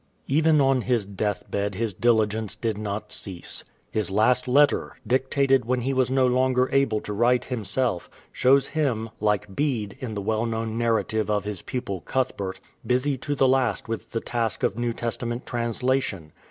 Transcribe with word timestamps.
"^ 0.01 0.03
Even 0.27 0.59
on 0.59 0.81
his 0.81 1.05
death 1.05 1.43
bed 1.51 1.75
his 1.75 1.93
diligence 1.93 2.55
did 2.55 2.75
not 2.75 3.11
cease. 3.11 3.63
His 3.91 4.09
last 4.09 4.47
letter, 4.47 4.97
dictated 5.05 5.65
when 5.65 5.81
he 5.81 5.93
was 5.93 6.09
no 6.09 6.25
longer 6.25 6.67
able 6.71 6.99
to 7.01 7.13
write 7.13 7.45
himself, 7.45 8.09
shows 8.31 8.65
him, 8.69 9.11
like 9.19 9.55
Bede 9.55 9.97
in 9.99 10.15
the 10.15 10.19
well 10.23 10.47
known 10.47 10.75
narrative 10.75 11.29
of 11.29 11.43
his 11.43 11.61
pupil 11.61 12.01
Cuthbert, 12.01 12.59
busy 12.83 13.15
to 13.17 13.35
the 13.35 13.47
last 13.47 13.87
with 13.87 14.09
the 14.09 14.21
task 14.21 14.63
of 14.63 14.75
New 14.75 14.91
Testament 14.91 15.45
translation. 15.45 16.31